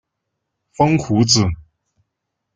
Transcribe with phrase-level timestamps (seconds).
[0.73, 1.41] 风胡子。